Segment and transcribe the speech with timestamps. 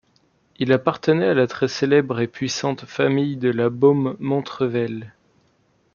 [0.57, 5.13] Il appartenait à la très célèbre et puissante famille de La Baume-Montrevel.